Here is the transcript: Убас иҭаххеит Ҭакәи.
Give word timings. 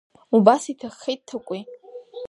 Убас 0.35 0.63
иҭаххеит 0.71 1.21
Ҭакәи. 1.27 1.61